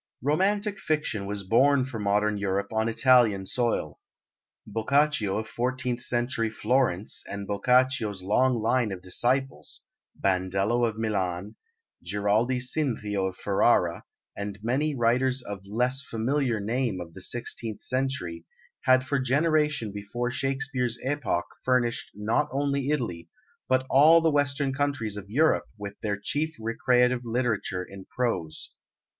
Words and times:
Romantic 0.23 0.79
fiction 0.79 1.27
was 1.27 1.43
born 1.43 1.85
for 1.85 1.99
modern 1.99 2.35
Europe 2.35 2.73
on 2.73 2.89
Italian 2.89 3.45
soil. 3.45 3.99
Boccaccio 4.65 5.37
of 5.37 5.47
fourteenth 5.47 6.01
century 6.01 6.49
Florence 6.49 7.23
and 7.29 7.45
Boccaccio's 7.45 8.23
long 8.23 8.59
line 8.63 8.91
of 8.91 9.03
disciples 9.03 9.83
Bandello 10.19 10.85
of 10.87 10.97
Milan, 10.97 11.55
Giraldi 12.01 12.57
Cinthio 12.59 13.27
of 13.29 13.35
Ferrara, 13.37 14.03
and 14.35 14.57
many 14.63 14.95
writers 14.95 15.43
of 15.43 15.61
less 15.67 16.01
familiar 16.01 16.59
name 16.59 16.99
of 16.99 17.13
the 17.13 17.21
sixteenth 17.21 17.83
century 17.83 18.43
had 18.85 19.03
for 19.05 19.19
generations 19.19 19.93
before 19.93 20.31
Shakespeare's 20.31 20.97
epoch 21.03 21.45
furnished 21.63 22.09
not 22.15 22.49
only 22.51 22.89
Italy, 22.89 23.29
but 23.69 23.85
all 23.87 24.19
the 24.19 24.31
Western 24.31 24.73
countries 24.73 25.15
of 25.15 25.29
Europe 25.29 25.65
with 25.77 25.93
their 26.01 26.17
chief 26.19 26.55
recreative 26.59 27.23
literature 27.23 27.83
in 27.83 28.05
prose. 28.05 28.71